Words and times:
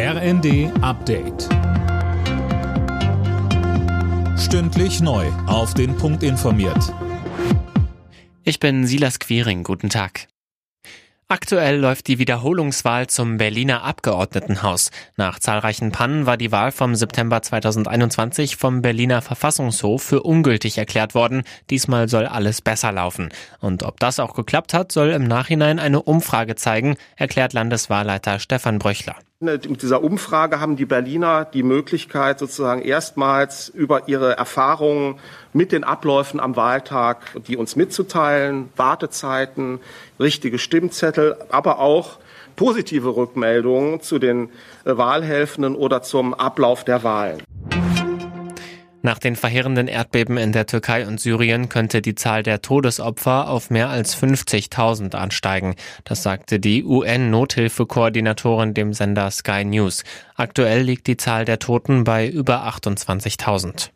RND 0.00 0.70
Update. 0.80 1.48
Stündlich 4.38 5.00
neu. 5.00 5.26
Auf 5.48 5.74
den 5.74 5.96
Punkt 5.96 6.22
informiert. 6.22 6.94
Ich 8.44 8.60
bin 8.60 8.86
Silas 8.86 9.18
Quiring. 9.18 9.64
Guten 9.64 9.88
Tag. 9.88 10.28
Aktuell 11.26 11.80
läuft 11.80 12.06
die 12.06 12.20
Wiederholungswahl 12.20 13.08
zum 13.08 13.38
Berliner 13.38 13.82
Abgeordnetenhaus. 13.82 14.92
Nach 15.16 15.40
zahlreichen 15.40 15.90
Pannen 15.90 16.26
war 16.26 16.36
die 16.36 16.52
Wahl 16.52 16.70
vom 16.70 16.94
September 16.94 17.42
2021 17.42 18.54
vom 18.54 18.82
Berliner 18.82 19.20
Verfassungshof 19.20 20.00
für 20.00 20.22
ungültig 20.22 20.78
erklärt 20.78 21.16
worden. 21.16 21.42
Diesmal 21.70 22.08
soll 22.08 22.26
alles 22.26 22.62
besser 22.62 22.92
laufen. 22.92 23.30
Und 23.60 23.82
ob 23.82 23.98
das 23.98 24.20
auch 24.20 24.34
geklappt 24.34 24.74
hat, 24.74 24.92
soll 24.92 25.10
im 25.10 25.24
Nachhinein 25.24 25.80
eine 25.80 26.00
Umfrage 26.00 26.54
zeigen, 26.54 26.96
erklärt 27.16 27.52
Landeswahlleiter 27.52 28.38
Stefan 28.38 28.78
Bröchler. 28.78 29.16
Mit 29.40 29.82
dieser 29.82 30.02
Umfrage 30.02 30.58
haben 30.58 30.74
die 30.74 30.84
Berliner 30.84 31.44
die 31.44 31.62
Möglichkeit, 31.62 32.40
sozusagen 32.40 32.82
erstmals 32.82 33.68
über 33.68 34.08
ihre 34.08 34.36
Erfahrungen 34.36 35.20
mit 35.52 35.70
den 35.70 35.84
Abläufen 35.84 36.40
am 36.40 36.56
Wahltag, 36.56 37.18
die 37.46 37.56
uns 37.56 37.76
mitzuteilen, 37.76 38.68
Wartezeiten, 38.74 39.78
richtige 40.18 40.58
Stimmzettel, 40.58 41.36
aber 41.50 41.78
auch 41.78 42.18
positive 42.56 43.14
Rückmeldungen 43.14 44.00
zu 44.00 44.18
den 44.18 44.50
äh, 44.84 44.96
Wahlhelfenden 44.96 45.76
oder 45.76 46.02
zum 46.02 46.34
Ablauf 46.34 46.82
der 46.82 47.04
Wahlen. 47.04 47.40
Nach 49.02 49.18
den 49.18 49.36
verheerenden 49.36 49.86
Erdbeben 49.86 50.36
in 50.38 50.50
der 50.52 50.66
Türkei 50.66 51.06
und 51.06 51.20
Syrien 51.20 51.68
könnte 51.68 52.02
die 52.02 52.16
Zahl 52.16 52.42
der 52.42 52.62
Todesopfer 52.62 53.48
auf 53.48 53.70
mehr 53.70 53.88
als 53.90 54.20
50.000 54.20 55.14
ansteigen. 55.14 55.76
Das 56.04 56.24
sagte 56.24 56.58
die 56.58 56.84
UN-Nothilfekoordinatorin 56.84 58.74
dem 58.74 58.92
Sender 58.92 59.30
Sky 59.30 59.64
News. 59.64 60.02
Aktuell 60.34 60.82
liegt 60.82 61.06
die 61.06 61.16
Zahl 61.16 61.44
der 61.44 61.60
Toten 61.60 62.02
bei 62.02 62.28
über 62.28 62.66
28.000. 62.66 63.90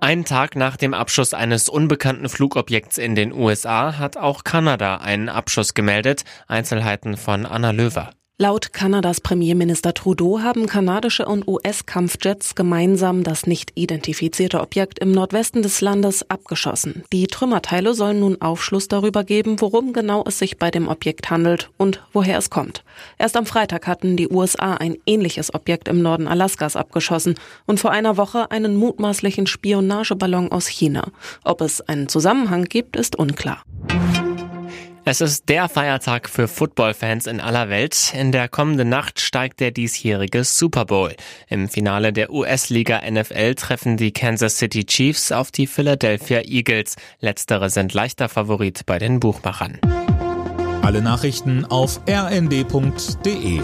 Einen 0.00 0.26
Tag 0.26 0.54
nach 0.54 0.76
dem 0.76 0.92
Abschuss 0.92 1.32
eines 1.32 1.70
unbekannten 1.70 2.28
Flugobjekts 2.28 2.98
in 2.98 3.14
den 3.14 3.32
USA 3.32 3.96
hat 3.96 4.18
auch 4.18 4.44
Kanada 4.44 4.98
einen 4.98 5.30
Abschuss 5.30 5.72
gemeldet. 5.72 6.24
Einzelheiten 6.46 7.16
von 7.16 7.46
Anna 7.46 7.70
Löwer. 7.70 8.10
Laut 8.38 8.74
Kanadas 8.74 9.22
Premierminister 9.22 9.94
Trudeau 9.94 10.40
haben 10.40 10.66
kanadische 10.66 11.24
und 11.24 11.48
US-Kampfjets 11.48 12.54
gemeinsam 12.54 13.24
das 13.24 13.46
nicht 13.46 13.72
identifizierte 13.76 14.60
Objekt 14.60 14.98
im 14.98 15.10
Nordwesten 15.10 15.62
des 15.62 15.80
Landes 15.80 16.28
abgeschossen. 16.30 17.02
Die 17.14 17.28
Trümmerteile 17.28 17.94
sollen 17.94 18.20
nun 18.20 18.42
Aufschluss 18.42 18.88
darüber 18.88 19.24
geben, 19.24 19.58
worum 19.62 19.94
genau 19.94 20.22
es 20.26 20.38
sich 20.38 20.58
bei 20.58 20.70
dem 20.70 20.86
Objekt 20.88 21.30
handelt 21.30 21.70
und 21.78 22.02
woher 22.12 22.36
es 22.36 22.50
kommt. 22.50 22.84
Erst 23.16 23.38
am 23.38 23.46
Freitag 23.46 23.86
hatten 23.86 24.18
die 24.18 24.28
USA 24.28 24.74
ein 24.74 24.98
ähnliches 25.06 25.54
Objekt 25.54 25.88
im 25.88 26.02
Norden 26.02 26.28
Alaskas 26.28 26.76
abgeschossen 26.76 27.36
und 27.64 27.80
vor 27.80 27.90
einer 27.90 28.18
Woche 28.18 28.50
einen 28.50 28.76
mutmaßlichen 28.76 29.46
Spionageballon 29.46 30.52
aus 30.52 30.66
China. 30.66 31.10
Ob 31.42 31.62
es 31.62 31.80
einen 31.80 32.10
Zusammenhang 32.10 32.64
gibt, 32.64 32.96
ist 32.96 33.16
unklar. 33.16 33.62
Es 35.08 35.20
ist 35.20 35.48
der 35.48 35.68
Feiertag 35.68 36.28
für 36.28 36.48
Footballfans 36.48 37.28
in 37.28 37.40
aller 37.40 37.68
Welt. 37.68 38.12
In 38.12 38.32
der 38.32 38.48
kommenden 38.48 38.88
Nacht 38.88 39.20
steigt 39.20 39.60
der 39.60 39.70
diesjährige 39.70 40.42
Super 40.42 40.84
Bowl. 40.84 41.14
Im 41.48 41.68
Finale 41.68 42.12
der 42.12 42.32
US-Liga 42.32 43.08
NFL 43.08 43.54
treffen 43.54 43.96
die 43.96 44.10
Kansas 44.10 44.58
City 44.58 44.84
Chiefs 44.84 45.30
auf 45.30 45.52
die 45.52 45.68
Philadelphia 45.68 46.40
Eagles. 46.40 46.96
Letztere 47.20 47.70
sind 47.70 47.94
leichter 47.94 48.28
Favorit 48.28 48.84
bei 48.84 48.98
den 48.98 49.20
Buchmachern. 49.20 49.78
Alle 50.82 51.00
Nachrichten 51.00 51.64
auf 51.64 52.00
rnd.de 52.08 53.60